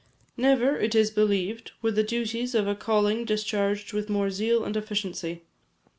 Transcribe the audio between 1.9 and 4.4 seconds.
the duties of a calling discharged with more